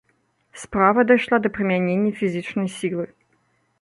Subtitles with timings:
[0.61, 3.05] Справа дайшла да прымянення фізічнай сілы.